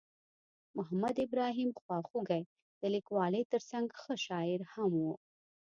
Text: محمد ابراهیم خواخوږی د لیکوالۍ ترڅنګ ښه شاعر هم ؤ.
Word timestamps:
محمد 0.77 1.15
ابراهیم 1.25 1.69
خواخوږی 1.81 2.41
د 2.81 2.83
لیکوالۍ 2.95 3.43
ترڅنګ 3.51 3.87
ښه 4.01 4.13
شاعر 4.25 4.61
هم 4.73 4.91
ؤ. 5.09 5.13